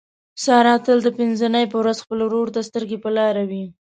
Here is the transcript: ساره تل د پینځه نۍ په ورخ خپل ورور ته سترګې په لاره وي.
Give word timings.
ساره 0.43 0.75
تل 0.85 0.97
د 1.03 1.07
پینځه 1.17 1.47
نۍ 1.53 1.65
په 1.71 1.75
ورخ 1.81 1.97
خپل 2.03 2.19
ورور 2.23 2.47
ته 2.55 2.59
سترګې 2.69 2.97
په 3.03 3.09
لاره 3.17 3.43
وي. 3.49 3.65